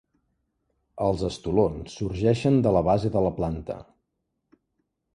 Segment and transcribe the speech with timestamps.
[1.07, 3.81] Els estolons sorgeixen de la base de la planta.